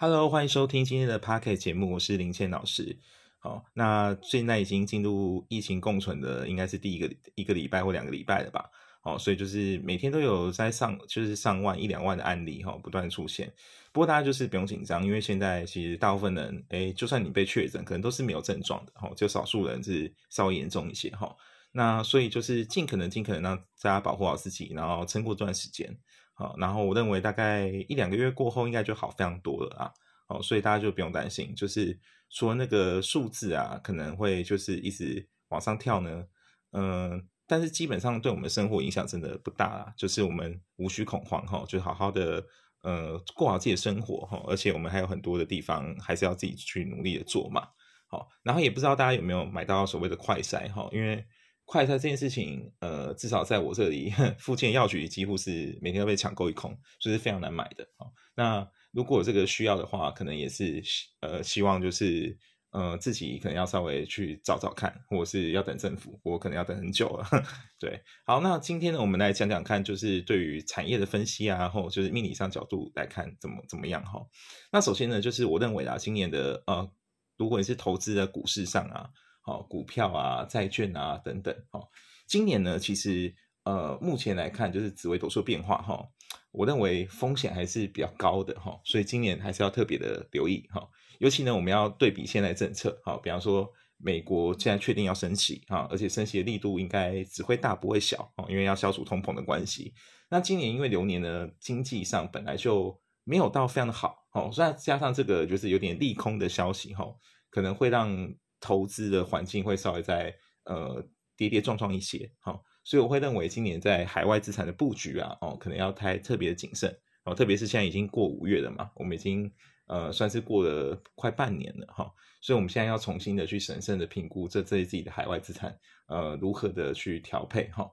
[0.00, 2.96] Hello，欢迎收听今天的 Pocket 节目，我是林倩老师。
[3.40, 8.70] 好，那现在已经进入疫情共存的，应该是第一个一个礼拜或两个礼拜了吧？
[9.02, 13.52] 哦，所以就是每天都有在上，就是上万一两万的案例哈，不断出现。
[13.90, 21.34] 不过大家就是不用紧张，因为现在其实大部分人，哎，就算你被确诊，可能都是没有症状的哈，就少数人是稍微严重一些哈。
[21.72, 25.98] 那所以就是尽可能尽可能让大家保护好自己，然后撑过这段时间。
[26.38, 29.92] 好，然后我认为大概一两个月过后，应该就好非常多了啊。
[30.28, 31.98] 好，所以大家就不用担心，就是
[32.28, 36.24] 说那个数字啊，可能会就是一直往上跳呢。
[36.70, 42.46] 嗯，但是基本上对我们生活影响真的不大啊，就是我们无需恐慌哈，就好好的
[42.82, 44.40] 呃过好自己的生活哈。
[44.46, 47.66] 而且我们还有很多的地方还是要自己去努力的做嘛。
[48.06, 51.26] 好，然后也不知道大家有没有买到所谓的快筛哈，因为。
[51.70, 58.08] 快餐这件事情，呃，至少在我这里， 附近药局几乎是每天都被抢购一空，就是非常难买的啊。
[58.34, 60.82] 那如果这个需要的话，可能也是
[61.20, 62.34] 呃，希望就是
[62.70, 67.28] 呃，自己可能要稍微去找找看，或是要等政府，我可能要等很久了。
[67.78, 74.24] 对，好，那今天呢，我们来讲讲看，就是对于产业的分析啊，或就是命理上角度来看，怎么怎么样哈。
[74.72, 76.90] 那首先呢，就是我认为啊，今年的呃，
[77.36, 79.10] 如果你是投资在股市上啊。
[79.48, 81.54] 哦，股票啊，债券啊，等等。
[81.70, 81.88] 哦，
[82.26, 86.06] 今年呢，其实呃，目前来看，就是紫微斗数变化哈，
[86.52, 90.86] 我认为风险还是比较高的哈，所以今年还是要特别的留意哈。
[91.18, 99.94] 尤其呢，我们要对比现在政策，哈，比方说美国现在确定要升息哈，而且升息的力度应该只会大不会小哦，因为要消除通膨的关系。
[100.28, 107.06] 那今年因为流年呢，经济上本来就没有到非常的好，哦，所以加上这个就是有点利空的消息哈，
[107.48, 108.34] 可能会让。
[108.60, 111.04] 投资的环境会稍微在呃
[111.36, 116.92] 跌跌撞撞一些，哈，所以我会认为今年在海外资产的布局啊，哦，可能要太特别的谨慎，
[117.24, 119.48] 哦，特别是现在已经过五月了嘛，我们已经
[119.86, 125.72] 呃算是过了快半年了哈，所以我们现在要重新的去审慎的评估这这自己的海外资产
[126.08, 127.88] 呃如何的去调配哈，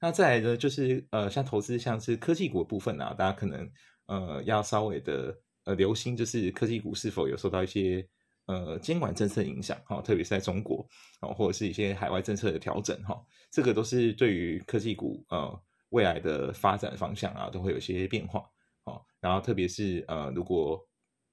[0.00, 3.70] 那再来呢就是呃像投资像是科技股的部分啊，大家可能
[4.06, 8.08] 呃要稍微的呃留心，就是科技股是否有受到一些。
[8.48, 10.88] 呃，监管政策影响哈，特别是在中国
[11.20, 13.14] 哦，或者是一些海外政策的调整哈，
[13.50, 18.40] 这个都是对于科技股呃未来的发展方向啊，都会有些变化
[18.84, 19.04] 哦。
[19.20, 20.82] 然后特别是呃，如果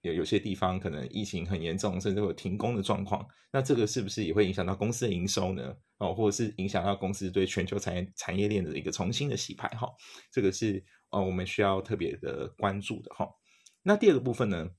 [0.01, 5.73] 有有些地方可能疫情很严重，甚至有停工的状况，那这个是不是也会影响到公司的营收呢？
[5.99, 9.89] 哦，或者是影响到公司对全球产业产业链的一个重新的洗牌哈？
[10.33, 13.25] 这个是呃我们需要特别的关注的哈。
[13.83, 14.69] 那第二个部分呢？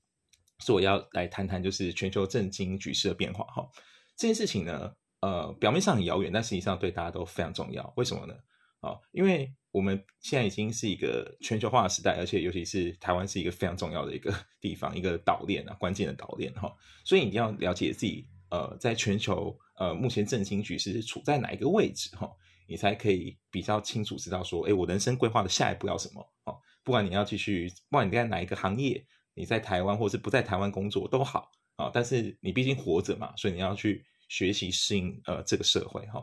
[0.63, 3.67] 是我要来谈谈，就是全球政经局势的变化哈。
[4.15, 4.91] 这件事情呢，
[5.21, 7.93] 呃，表面上很遥远，但实际上对大家都非常重要。
[7.95, 8.33] 为什么呢？
[8.79, 16.71] 啊，因为我们现在已经是一个全球化的时代，而且尤其是台湾是一个非常重要的一个 地方，一个岛链啊，关键的岛链哈。
[17.05, 22.31] 所以你要了解自己，呃，在全球呃目前政经局势是处在哪一个位置哈，
[22.67, 26.53] 你才可以比较清楚知道说，哎，我人生规划的下一步要什么啊？
[26.83, 29.05] 不管你要继续，不管你在哪一个行业。
[29.37, 36.21] 你在台湾或是不在台湾工作都好啊，但是你毕竟活着嘛，所以你要去学习适应呃这个社会哈。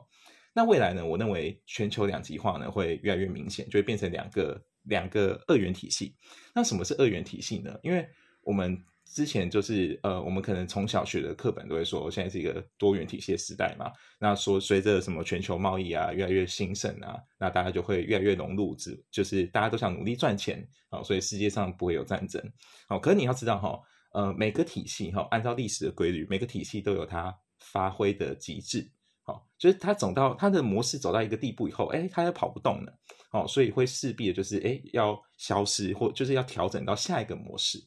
[0.52, 6.14] 那未来呢，我认为全球两极化呢会越来越明显，就会变成两个两个二元体系。
[6.54, 7.78] 那什么是二元体系呢？
[7.82, 8.06] 因为
[8.42, 13.92] 我们之前就是呃，我们可能从小学的课本都会说，现在是一个多元体系的时代嘛。
[14.18, 22.42] 那说随着什么全球贸易啊越来越兴盛啊，那大家就会越来越融入，只就是大家都想努力赚钱啊，所以世界上不会有战争。
[22.88, 23.80] 好，可是你要知道哈，
[24.12, 28.90] 呃，每个体系哈，按照历史的规律，每个体系都有它发挥的极致。
[29.22, 32.98] 好，就是它走到它的模式走到一个地步以后，哎，它又跑不动了。
[33.30, 37.78] 哦，所以会势必的就是哎要消失，或就是要调整到下一个模式。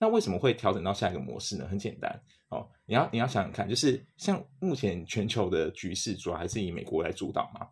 [0.00, 1.66] 那为什么会调整到下一个模式呢？
[1.68, 7.66] 很简单哦，你要你要想想看，就是像目前全球的局势主要还是以美国来主导嘛。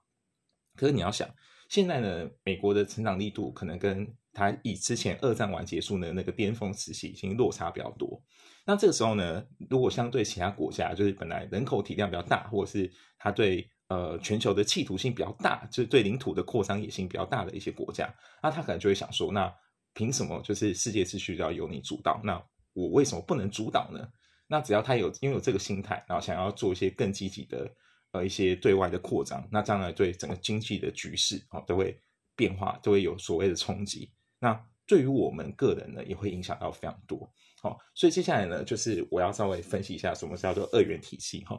[0.75, 1.29] 可是你要想，
[1.69, 8.21] 现在呢，美国的成长力度可能跟它以之前二战完结束的那个巅峰时期已经落差比较多。
[8.67, 18.13] 那这个时候呢，如果相对其他国家，就是本来人口体量比较大，或者是它对呃全球的企图性比较大，就是对领土的扩张野心比较大的一些国家，
[18.43, 19.55] 那他可能就会想说，那。
[19.97, 22.21] 凭什么就是世界秩序要由你主导？
[22.23, 22.41] 那
[22.75, 24.07] 我为什么不能主导呢？
[24.47, 27.69] 那只要他有拥有这个心态，然后想要做一些更积极的
[28.13, 31.99] 呃一些对外的扩张，那将来对整个经济的局势啊都会
[32.37, 34.13] 变化，都会有所谓的冲击。
[34.39, 37.33] 那对于我们个人呢，也会影响到非常多。
[37.63, 41.43] 好，所以接下来呢，就是我要稍微分析一下什么叫做二元体系。
[41.47, 41.59] 哈，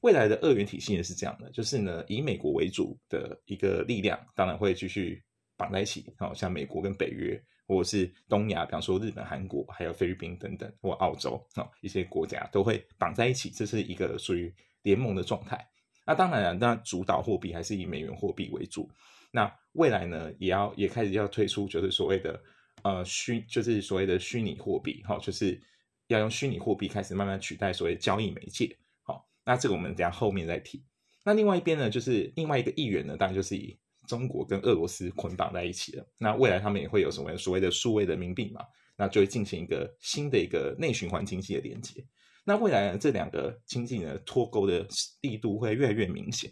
[0.00, 5.22] 未来的二元体系呢是这样的，就是呢以美国为主的一个力量，当然会继续
[5.58, 6.12] 绑在一起。
[6.18, 7.38] 好，像美国跟北约。
[7.66, 15.66] 或者是东亚，比方说日本、韩国，还有菲律宾等等，或澳洲啊一些国家都会绑在一起，这是一个属于联盟的状态。
[16.06, 18.90] 那当然了，那主导货币还是以美元货币为主。
[19.30, 22.40] 那未来呢，也要也开始要推出，就是所谓的
[22.82, 25.60] 呃虚，就是所谓的虚拟货币，哈，就是
[26.08, 28.76] 要用虚拟货币开始慢慢取代所谓交易媒介。
[29.02, 30.84] 好，那这个我们等下后面再提。
[31.24, 36.06] 那另外一边呢，就是另外一个议员呢，当然就是以中国跟俄罗斯捆绑在一起了。
[36.18, 38.60] 那未来他们也会有什么所谓的数位人民币嘛？
[38.96, 42.04] 那就会进行一个新的一个内循环经济的连接。
[42.44, 44.86] 那未来呢，这两个经济呢脱钩的
[45.22, 46.50] 力度会越来越明显。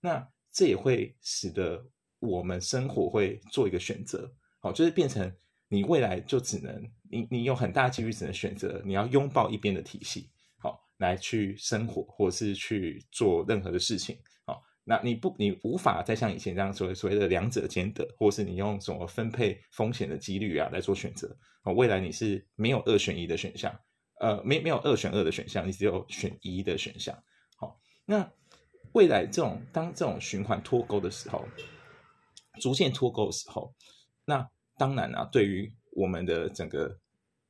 [0.00, 1.86] 那这也会使得
[2.18, 5.30] 我们生活会做一个选择，好，就是变成
[5.68, 14.16] 你未来就只能你你有很大几率只能选择你要拥抱一边的体系，好，来去生活或者是去做任何的事情，
[14.46, 23.76] 好，那你不你无法再像以前这样所谓所谓的两者兼得，或是你用什么分配风险的几率啊来做选择，好，未来你是没有二选一的选项。
[24.20, 27.14] 呃，没没有二选二的选项，你只有选一的选项。
[27.56, 28.30] 好，那
[28.92, 31.44] 未来这种当这种循环脱钩的时候，
[32.60, 33.74] 逐渐脱钩的时候，
[34.24, 34.48] 那
[34.78, 36.96] 当然啊，对于我们的整个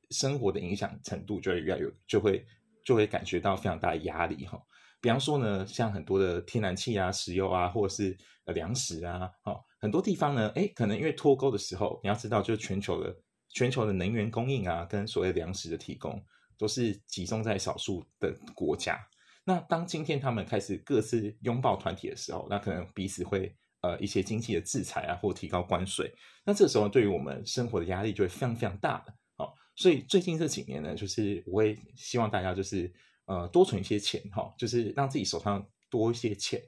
[0.09, 2.45] 生活的影响程度就会越来越，就会
[2.83, 4.59] 就会感觉到非常大的压力哈。
[5.07, 13.15] 比方说呢，像很多的天然气啊、石油啊，或者是呃粮食啊，哦，很多地方呢，哎，可能因为脱钩的时候，你要知道，就是全球的
[13.53, 16.21] 全球的能源供应啊，跟所谓粮食的提供。
[16.57, 18.99] 都是集中在少数的国家。
[19.45, 26.11] 那当今天他们开始各自拥抱团体的时候，那可能彼此会呃一些经济的制裁啊，或提高关税。
[26.43, 29.13] 那这时候对于我们生活的压力就会非常非常大的。
[29.37, 32.91] 好，所以最近这几年呢，就是我会希望大家就是
[33.27, 36.59] 呃多存一些钱哈，就是让自己手上多一些钱，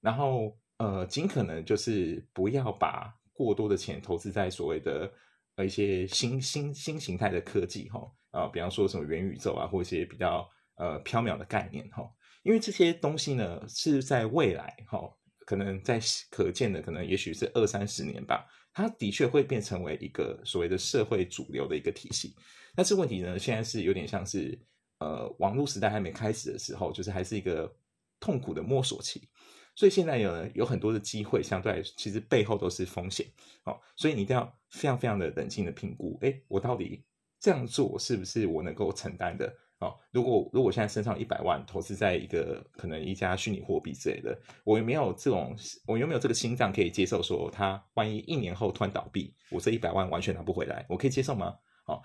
[0.00, 5.12] 然后呃尽可能就是不要把过多的钱投资在所谓的
[5.56, 8.00] 呃一些新新新形态的科技哈。
[8.32, 12.02] 啊，比方说什么元宇宙啊，或一些比较呃缥缈的概念哈，
[12.42, 15.00] 因为这些东西呢是在未来哈，
[15.44, 16.00] 可能在
[16.30, 22.34] 可见的可能也许是二三十年吧，它的确会变成为一个所谓的社会主流的一个体系。
[22.74, 24.58] 但是问题呢，现在是有点像是
[25.02, 27.74] 呃网络时代还没开始的时候，就是还是一个
[28.20, 29.28] 痛苦的摸索期，
[29.74, 33.26] 所以现在有有很多的机会，相对来其实背后都是风险
[33.64, 37.04] 哦，所以你一定要非常非常的冷静的评估，哎，我到底。
[37.44, 39.52] 这样做是不是我能够承担的？
[39.80, 45.52] 哦，如果如果现在身上一百万投资在一个可能一家虚拟货币之类的，我有没有这种，
[45.84, 47.20] 我有没有这个心脏可以接受？
[47.20, 51.52] 说它万一一年后突然倒闭，我这一百万完全拿不回来，我可以接受吗？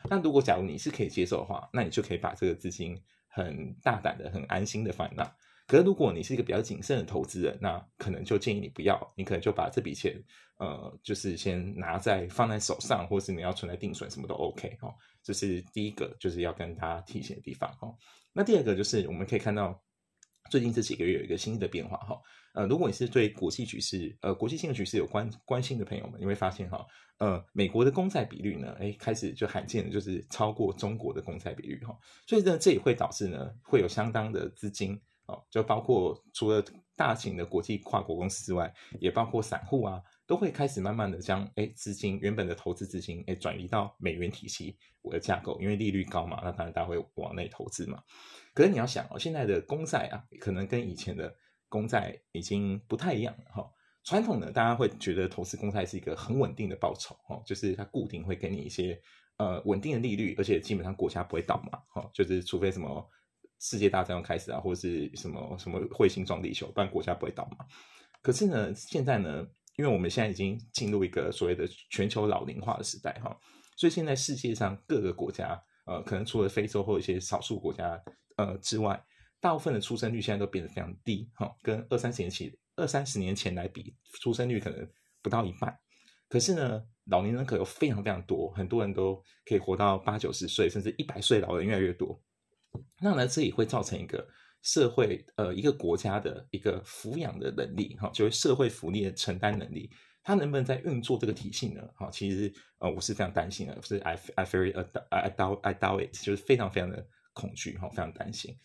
[0.10, 5.24] 那如果假如你是可以接受的话，那你就可以把这个资金很大胆的、很安心的放那。
[5.68, 10.16] 可是如果你是一个比较谨慎的投资人，那可能就建议你不要，你可能就把这笔钱，
[10.60, 14.95] 呃，就是先拿在放在手上，或是你要存在定存，什么都 OK 哦。
[15.22, 17.94] 这是第一个，就是要跟大家提醒的地方哦。
[18.31, 19.78] 那第二个就是我们可以看到，
[20.50, 22.18] 最近这几个月有一个新的变化哈。
[22.57, 26.83] 呃，如果你是对国际局势、呃国际性的局势有关关心的朋友们，你会发现哈，
[27.19, 31.95] 呃，美国的公债比率呢，哎，开始就罕见的就是超过中国的公债比率哈。
[32.25, 35.00] 所以呢，这也会导致呢，会有相当的资金。
[35.27, 36.63] 哦，就包括除了
[36.95, 48.01] 大型的国际跨国公司之外，也包括散户啊，都会开始慢慢的将哎资金原本的投资资金哎转移到美元体系我的架构，因为利率高嘛，那当然大家会往内投资嘛。
[48.53, 51.36] 可是你要想哦，现在的公债啊，可能跟以前的
[51.69, 53.71] 公债已经不太一样了哈。
[54.03, 59.00] 传统的大家会觉得投资公债是一个很稳定的报酬哦，就是它固定会给你一些
[59.38, 63.09] 呃稳定的利率，而且基本上国家不会倒嘛，哈，就是除非什么。
[63.59, 67.65] 世界大战要开始啊，或者是什么什么彗星撞地球，不然国家不会倒嘛。
[68.21, 69.43] 可是呢，现在呢，
[69.77, 73.36] 因为我们现在已经进入一个所谓的全球老龄化的时代哈，
[73.75, 78.00] 所以现在世界上各个国家，呃，可能除了非洲或一些少数国家
[78.36, 79.03] 呃之外，
[79.39, 84.88] 大部分的出生率现在都变得非常低哈，跟二三十年前二三十年前来比，出生率可能
[85.22, 85.77] 不到一半。
[86.29, 92.22] 可是呢，老年人可有非常非常多，很多人都可以活到八九十岁，甚至一百岁，老人越来越多。
[93.00, 94.27] 那呢，这也会造成一个
[94.62, 99.89] 社会呃一个国家的一个抚养的能力哈，就是社会福利的承担能力，
[100.22, 101.82] 它能不能在运作这个体系呢？
[101.96, 104.74] 哈，其实呃我是非常担心的，是 I I very
[105.10, 108.58] I doubt I doubt it，就是非常非常的恐惧哈，非常担心。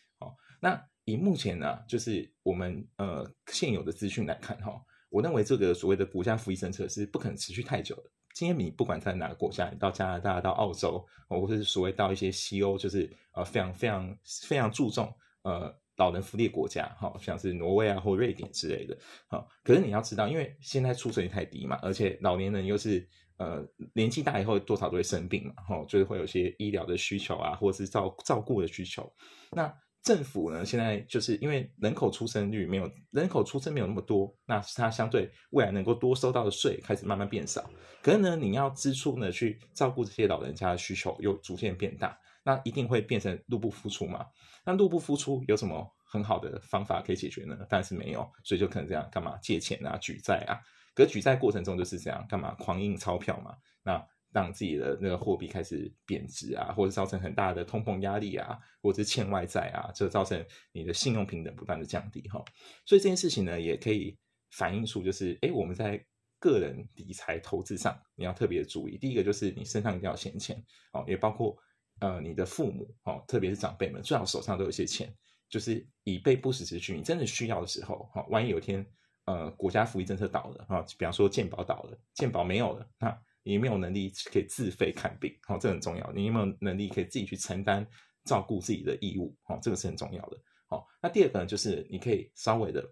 [0.62, 8.04] 那以目前呢，就是我们呃现有的资讯来看哈，我认为这个所谓的国家福利政策是不可能持续太久的。
[8.32, 19.48] 今天你不管在哪个国家，你到加拿大、到澳洲，或者是所谓到一些西欧，就是呃非常非常非常注重呃老人福利国家，哈，像是挪威啊或瑞典之类的，好。
[19.64, 23.06] 可是你要知道，因为现在出生率太低嘛，而且老年人又是
[23.38, 29.12] 呃年纪大以后多少都会生病嘛，吼，就是会有些医疗的需求啊，或者是照照顾的需求。
[29.50, 37.70] 那政府呢，现在就是因为人口出生率没有人口出生没有那么多，那它相对未来能够多收到的税开始慢慢变少。
[38.02, 44.26] 可是呢，你要支出呢去照顾这些老人家的需求又逐渐变大，那一定会变成入不敷出嘛？
[44.64, 47.56] 那入不敷出有什么很好的方法可以解决呢？
[47.68, 50.58] 但是没有，所以就可能这样干嘛借钱啊、举债啊。
[50.94, 53.54] 可举债过程中就是这样干嘛狂印钞票嘛？
[53.84, 54.04] 那。
[54.32, 62.42] 让自己的那个货币开始贬值啊，或者造成很大的通膨压力啊，或者是欠外债啊，这造成你的信用平等不断的降低哈。
[62.86, 64.18] 所以这件事情呢，也可以
[64.52, 66.02] 反映出就是，哎，我们在
[66.38, 68.96] 个人理财投资上，你要特别注意。
[68.96, 70.56] 第一个就是你身上一定要闲钱
[70.92, 71.54] 哦，也包括
[72.00, 75.14] 呃你的父母哦，特别是长辈们，最好手上都有一些钱，
[75.50, 76.96] 就是以备不时之需。
[76.96, 78.86] 你真的需要的时候，哈，万一有一天
[79.26, 83.22] 呃国家福利政策倒了啊，比方说健保倒了，健保没有了，那。
[83.42, 85.34] 你没有能力可以自费看病？
[85.42, 86.12] 好，这很重要。
[86.12, 87.86] 你有没有能力可以自己去承担
[88.24, 89.36] 照顾自己的义务？
[89.42, 90.38] 好，这个是很重要的。
[90.68, 92.82] 好，那第二个呢，就是你可以稍微的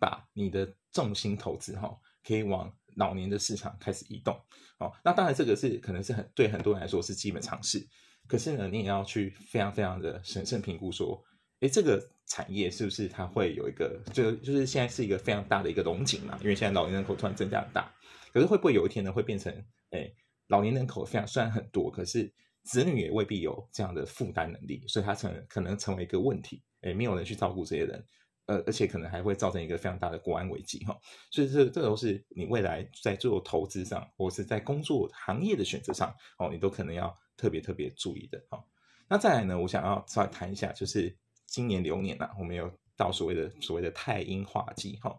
[0.00, 1.94] 把你的重心投资哈，
[2.26, 4.34] 可以往老年的市场开始移动。
[4.78, 7.86] 好，那当然这个是可能是很对很多人来说是基本常识。
[8.26, 11.22] 可是呢，你也要去非常非常的审慎评估说，
[11.60, 16.38] 诶，这个产业是不是它会有一个，就就是现在是一个非常大的一个龙井嘛？
[16.40, 17.94] 因为现在老年人口突然增加很大。
[18.34, 19.54] 可是会不会有一天呢，会变成
[19.90, 20.12] 哎，
[20.48, 28.04] 老年人口非常虽然很多，可是子女也未必有这样的负担能力，所以他成可能成为一个问题，哎，没有人去照顾这些人，
[28.46, 30.98] 呃，而且可能还会造成一个非常大的国安危机哈。
[31.30, 38.60] 所以这这都是你未来在做投资上，或是在工作行业的选择上，哦，你都可能要特别特别注意的哈。
[39.06, 45.16] 那再来呢，我想要再谈一下，就是今年流年呐，我们有到所谓的所谓的太阴化忌哈。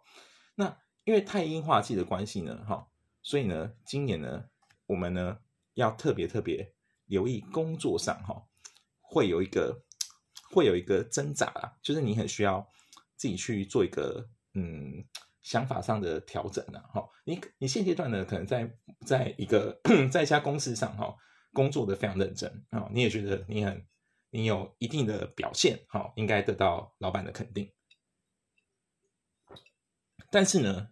[0.53, 2.85] 那因为太阴化忌的关系呢，哈。
[3.27, 4.45] 所以呢，今年呢，
[4.85, 5.39] 我们呢
[5.73, 8.45] 要特别特别留意工作上哈，
[9.01, 9.83] 会有一个
[10.51, 12.71] 会有一个挣扎啊，就是你很需要
[13.15, 15.03] 自己去做一个嗯
[15.41, 16.79] 想法上的调整啊。
[16.93, 17.09] 哈。
[17.23, 18.71] 你你现阶段呢，可能在
[19.07, 21.17] 在一个在一家公司上哈，
[21.51, 23.87] 工作的非常认真啊，你也觉得你很
[24.29, 27.73] 你有一定的表现哈，应该得到老板的肯定，
[30.29, 30.91] 但是呢。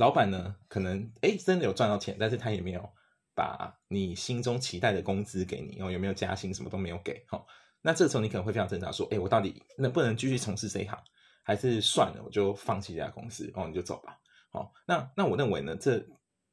[0.00, 2.88] 老板呢，可能哎真的有赚到钱，但是他也没有
[3.34, 7.44] 把你心中期待的工资给你，哦，有没有加薪，什么都没有给，哈。
[7.80, 10.98] 那这时候你可能会非常挣扎，说，哎，我到底能不能继续从事这一行，
[11.42, 14.18] 还是算了，我就放弃这家公司，哦，你就走吧，
[14.50, 14.72] 好。
[14.86, 15.98] 那那我认为呢，这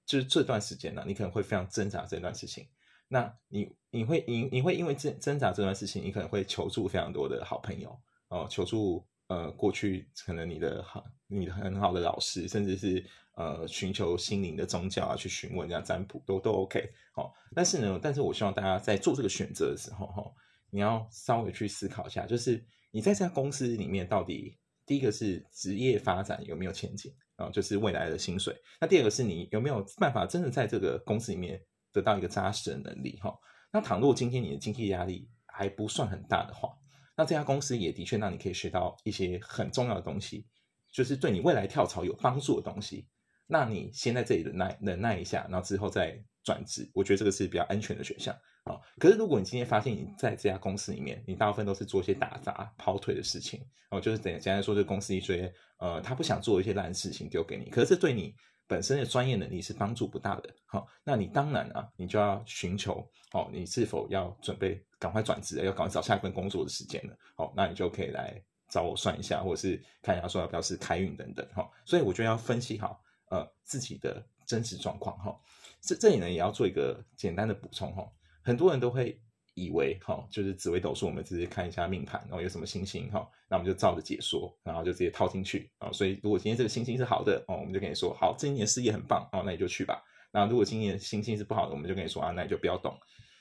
[0.06, 2.68] 就是这段时间呢，你可能会非常挣扎这段事情。
[3.08, 7.98] 那你你会你你会因为挣挣扎这段事情，你可能会求助非常多的好朋友，
[8.30, 13.06] 哦，求助呃过去可能你的好你很好的老师，甚至是。
[13.36, 20.32] 呃，寻求心灵的宗教啊，去询问这样占卜都都 OK 好，但是呢，但是我希望大家在做这个选择的时候，哈，
[20.70, 28.54] 你要稍微去思考一下，就是你在这家公司里面到底第一个是职业发展有没有前景啊，就是未来的薪水。
[28.82, 31.60] 那第二个是你有没有办法真的在这个公司里面
[31.94, 33.34] 得到一个扎实的能力哈。
[33.72, 36.70] 那倘若今天你的经济压力还不算很大的话，
[37.16, 40.46] 那这家公司也的确让你可以学到一些很重要的东西，
[40.92, 43.08] 就是对你未来跳槽有帮助的东西。
[43.48, 48.80] 那你先在这里忍耐忍耐一下，然后之后再转职，我觉得这个是比较安全的选项啊。
[48.98, 58.34] 可是如果你今天发现你在这家公司里面，你大部分都是做一些打杂跑腿的事情，哦，就是等简单说，这公司一些呃，他不想做一些烂事情丢给你，可是对你
[58.72, 60.50] 本身的专业能力是帮助不大的。
[60.66, 67.14] 好，那你当然啊，你就要寻求哦，你是否要准备赶快转职，要赶快找下一份工作的时间了。
[67.36, 71.46] 好，那你就可以来找我算一下，或者是看一下说要不要是开运等等。
[71.54, 73.04] 哈，所以我觉得要分析好。
[73.28, 75.38] 呃，自己的真实状况哈，
[75.82, 78.10] 这这里呢也要做一个简单的补充哈。
[78.42, 79.22] 很多人都会
[79.54, 85.92] 以为哈，就是紫微斗数，我们直接看一下命盘，然后有什么星星哈，那我们就照着解说，然后就直接套进去啊。
[85.92, 90.02] 所以如果今天这个星星是好的哦，我们就跟你说好，这一年事业很棒哦，那你就去吧。
[90.32, 92.98] 那如果今年星星是不好的，我们就跟你说啊，那你就不要动。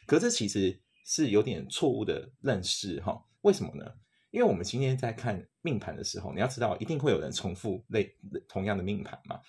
[0.06, 3.22] 可这其实是有点错误的认识哈。
[3.42, 3.84] 为什么呢？
[4.32, 8.12] 因为我们今天在看命盘的时候，你要知道一定会有人重复类
[8.48, 9.40] 同样的命盘嘛。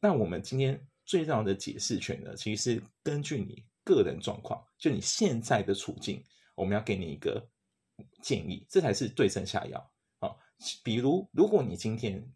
[0.00, 6.24] 那我们今天最重要的解释权呢，其实是根据你个人状况，就你现在的处境，
[6.54, 7.46] 我们要给你一个
[8.22, 10.34] 建议，这才是对症下药啊。
[10.82, 12.26] 比如，如果你今天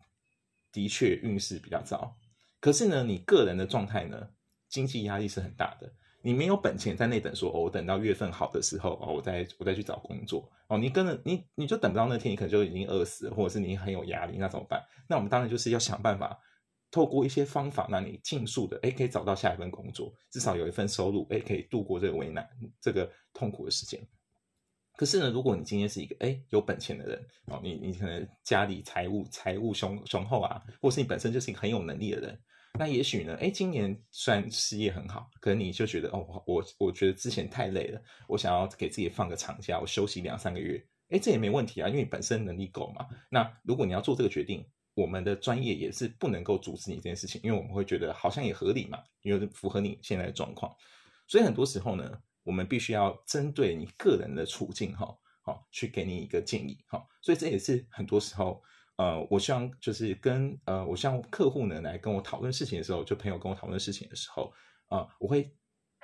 [0.70, 2.14] 的确运势比较糟，
[2.60, 4.28] 可是呢，你个人的状态呢，
[4.68, 5.90] 经济压力是很大的，
[6.20, 14.84] 你没有本钱在那等，说哦，我等到月份好的时候哦，我再我再去找工作哦，你跟着你你就等不到那天，你可能就已经饿死了，或者是你很有压力，那怎么办？
[15.08, 16.38] 那我们当然就是要想办法。
[16.90, 22.48] 透过一些方法，让你尽速的哎可以找到下一份工作，至少有一份收入，哎可以度过这个为难、
[22.80, 24.00] 这个痛苦的时间。
[24.96, 32.40] 可是呢，如果你今天是一个哎有本钱的人哦，你你可能家里财务财务雄雄厚啊，或是你本身就是一个很有能力的人，
[32.76, 43.06] 那也许呢，哎今年虽然事业很好，可能你就觉得哦，我我觉得之前太累了，我想要给自己放个长假，我休息两三个月，哎这也没问题啊，因为你本身能力够嘛。
[43.30, 44.66] 那如果你要做这个决定，
[45.00, 50.74] 我们的专业也是不能够阻止你这件事情，因为我们会觉得好像也合理嘛，因为符合你现在的状况，
[51.26, 52.22] 所以很多时候呢。
[52.44, 58.62] 我们必须要针对你个人的处境，哈，好，去给你一个建议，哈，所以这也是很多时候，
[58.96, 64.50] 呃，我希望就是跟呃，我希望客户呢来跟我讨论事情的时候，就朋友跟我讨论事情的时候，
[64.86, 65.54] 啊，我会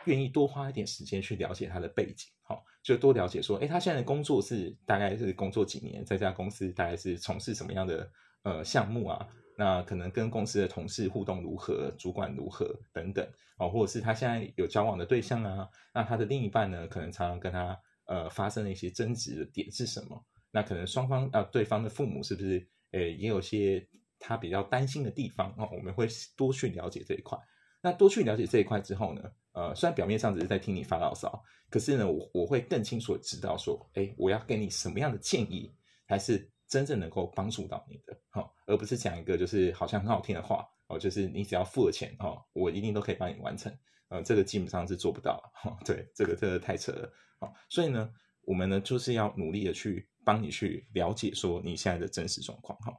[0.05, 8.07] 愿意多花一点时间去了解他的背景，好，就多了解说，哎，他现在的工作是大概是工作几年，在这家公司大概是从事什么样的
[8.45, 9.29] 呃项目啊？
[9.57, 13.25] 那可能跟公司的同事互动如何，主管如何等等，
[13.57, 20.21] 哦，或者是他现在有交往的对象啊，那他的另一半呢，可能常常跟他呃发生了一些争执的点是什么？
[20.51, 23.87] 那可能双方啊，对方的父母是不是呃也有些
[24.19, 25.69] 他比较担心的地方哦？
[25.71, 27.39] 我们会多去了解这一块。
[27.81, 29.23] 那多去了解这一块之后呢，
[29.53, 35.73] 呃，虽然表面上只是在听你发牢骚，可是呢，我我会更清楚的知道说，哎，我要给你什么样的建议，
[36.07, 36.51] 还是。
[36.69, 43.73] 真正能够帮助到你的，哈，而不是讲一个就是好像很好听的话哦，就是你只要付了钱哈，我一定都可以帮你完成，
[44.09, 48.11] 呃，这个基本上是做不到，哈，对，这个真的太扯了，好，所以呢，
[48.43, 52.93] 我们呢就是要努力的去帮你去了解说你现在的真实状况，哈，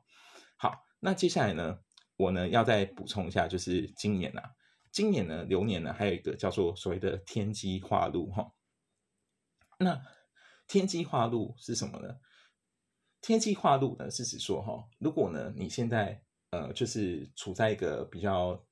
[0.57, 1.79] 好，那接下来呢，
[2.17, 4.43] 我呢要再补充一下，就是今年啊，
[4.91, 8.51] 今年呢流年呢还有一个叫做所谓的天机化禄，哈，
[9.79, 10.01] 那
[10.67, 12.15] 天机化禄是什么呢？
[13.25, 18.63] 天气化禄呢，是指说哈，如果呢你现在呃就是处在一个比较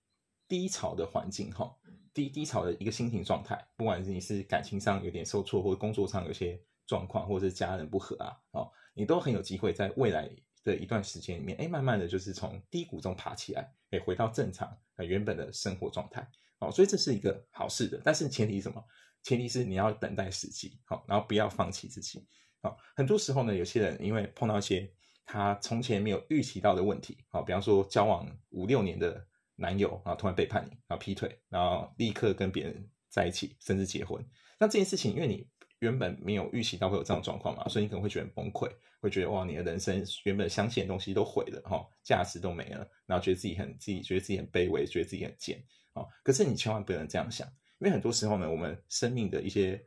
[0.47, 1.75] 低潮的环境哈，
[2.13, 10.29] 低低潮的一个心情状态，不管是你是感情上有点受挫，或者工作上有些状况，或者是家人不和啊，哦，你都很有机会在未来
[10.63, 18.85] 的一段时间里面，哎，慢慢的就是从低谷中爬起来，哎，回到正常呃原本的生活状态，哦，所以这是一个好事的，但是前提是什么？
[19.23, 22.23] 前提是你要等待时机，好，然后不要放弃自己。
[22.63, 24.89] 啊，很多时候呢，有些人因为碰到一些
[25.25, 29.21] 他从前没有预期到的问题，啊，比方说交往五六年的
[29.55, 34.25] 男友啊，突然背叛你，然后劈腿，然后立刻跟别人在一起，甚至结婚。
[34.57, 35.45] 那这件事情，因为你
[35.79, 38.71] 原本没有预期到会有这种状况嘛，所以你可能会觉得崩溃，
[39.01, 47.45] 会觉得哇，你的人生原本相信的东西都毁了，哈，价值都没了，然后觉得自己很自己觉得自己很卑微，觉得自己很贱，啊，可是你千万不能这样想，
[47.79, 49.83] 因为很多时候呢，我们生命的一些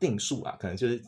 [0.00, 1.02] 定数啊，可能就是。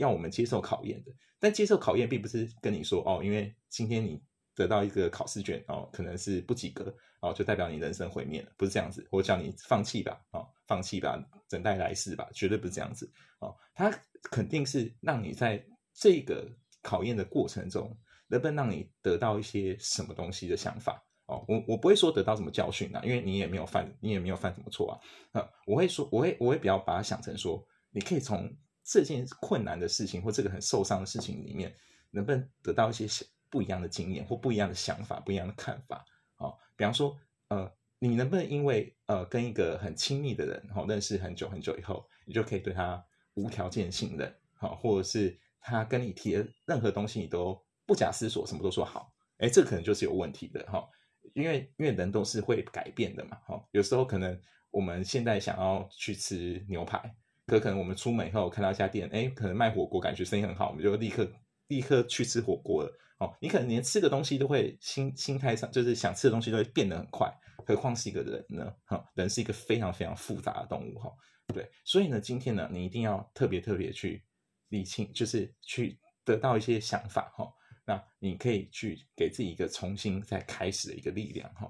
[0.00, 4.18] 要我们接受考验的，但接受考验并不是跟你说哦，因为今天你
[4.56, 9.06] 得到一个考试卷哦，可能是不及格哦，就代表你人生毁灭了，不是这样子。
[9.10, 13.10] 我叫你放弃吧，哦，放弃吧，等待来世吧，绝对不是这样子
[13.40, 13.54] 哦。
[13.74, 13.90] 他
[14.22, 16.48] 肯定是让你在这个
[16.82, 17.94] 考验的过程中，
[18.26, 21.44] 能不能让你得到一些什么东西的想法哦。
[21.46, 25.40] 我我不会说得到什么教训啊，因为你也没有犯，你也没有犯什么错啊。
[25.40, 28.50] 啊，我会说，我会我会比较把它想成说，你可以从。
[28.92, 31.72] 这件困难的事情或这个很受伤的事情里面，
[32.10, 33.06] 能不能得到一些
[33.48, 36.04] 不一样的经验或不一样的想法、不一样的看法？
[36.34, 37.16] 啊，比方说，
[37.50, 43.00] 呃，你能不能因为呃跟一个很亲密的人，哈，认识很久很久以后，你就可以对他
[43.34, 49.12] 无条件信任，好，或者是他跟你提的任何东西，你都不假思索，什么都说好？
[49.38, 50.84] 哎，这可能就是有问题的，哈，
[51.32, 54.36] 因为因为人都是会改变的嘛，哈，有时候可能
[54.72, 57.14] 我们现在想要去吃牛排。
[57.50, 61.28] 可可能我们出门以后看到一家店，哎，可能卖火锅，感觉生意很好，我们就立刻
[61.66, 62.98] 立刻去吃火锅了。
[63.18, 67.28] 哦，你可能连吃个东西都会心心态上，就是想吃的东西都会变得很快，
[67.66, 68.72] 何况是一个人呢？
[68.84, 71.10] 哈，人是一个非常非常复杂的动物，哈，
[71.48, 71.68] 对。
[71.84, 74.24] 所以呢，今天呢，你一定要特别特别去
[74.68, 77.52] 理清，就是去得到一些想法，哈。
[77.84, 81.68] 那你可以去给自己一个重新再开始的一个力量，哈。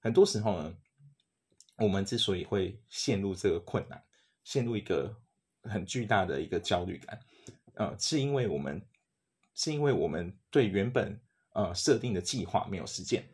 [0.00, 0.74] 很多时候呢，
[1.76, 4.02] 我们之所以会陷入这个困难。
[4.48, 5.14] 陷入一个
[5.64, 7.20] 很巨大的一个焦虑感，
[7.74, 8.80] 呃，是因为我们
[9.54, 11.20] 是因为我们对原本
[11.52, 13.28] 呃设定的计划没有实践。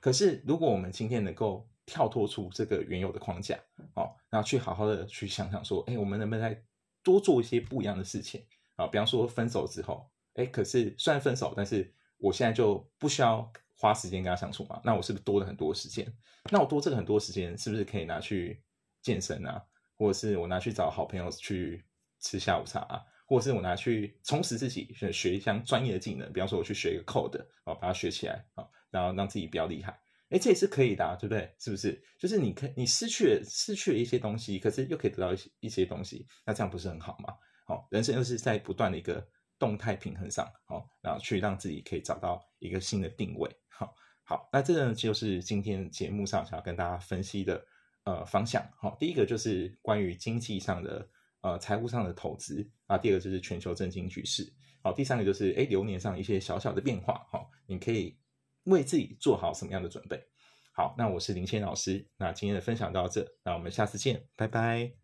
[0.00, 3.60] 可是，如果我们今天能够跳脱出这个原有的框架，
[3.94, 6.60] 哦，然后去好好的去想想说，哎，我们能不能再
[7.04, 8.88] 多做一些不一样的事情啊？
[8.88, 14.80] 比方说分手之后，哎，可是虽然分手，但是我现在就不需要花时间跟他相处嘛？
[14.82, 16.12] 那我是不是多了很多时间？
[16.50, 18.60] 那我多这个很多时间，是不是可以拿去
[19.00, 19.64] 健身啊？
[20.00, 21.84] 或者是我拿去找好朋友去
[22.20, 30.00] 吃下午茶啊，或者是我拿去充实自己，学一项专业的技能，比方说我去学一个 code 哦，把它学起来啊，然后让自己比较厉害。
[30.30, 31.54] 哎，这也是可以的，啊对不对？
[31.58, 32.02] 是不是？
[32.18, 37.34] 就是你可你失去了失去了一些东西，可是又可以得到一些一些东西，那这样不是很好吗？
[37.66, 39.22] 好，人生又是在不断的一个
[39.58, 43.54] 动态平衡上，好，然后去让自己可以找到一个新的定位。
[43.68, 47.62] 好，好，那这个就是今天节目上想要跟大家分析的
[48.04, 48.62] 呃方向。
[48.78, 51.08] 好，第一个就是关于经济上的
[51.40, 54.52] 呃财务上的投资啊，第二个就是全球政经局势。
[54.82, 57.26] 好，第三个就是哎流年上一些小小的变化。
[57.30, 58.16] 好，你可以。
[58.64, 60.22] 为自己做好什么样的准备？
[60.74, 64.99] 好，那我是林谦老师，那今天的分享到这，那我们下次见，拜拜。